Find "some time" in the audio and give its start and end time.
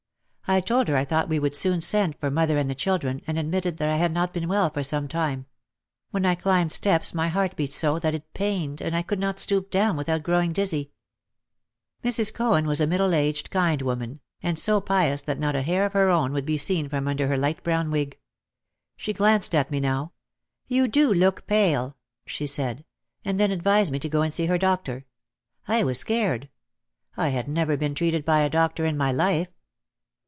4.83-5.45